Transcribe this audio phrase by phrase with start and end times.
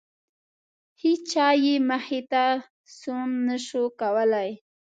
[1.03, 2.43] هیچا یې مخې ته
[2.97, 4.49] سوڼ نه شو کولی.